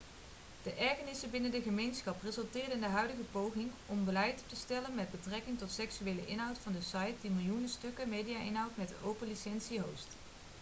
[0.63, 4.55] de ergernissen binnen de gemeenschap resulteerde in de huidige pogingen om een beleid op te
[4.55, 9.07] stellen met betrekking tot seksuele inhoud van de site die miljoenen stukken media-inhoud met een
[9.09, 10.07] open licentie host